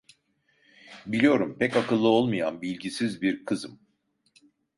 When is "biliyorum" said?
1.05-1.57